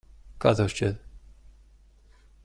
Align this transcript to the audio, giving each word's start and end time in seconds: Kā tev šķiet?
Kā 0.45 0.53
tev 0.59 0.71
šķiet? 0.75 1.03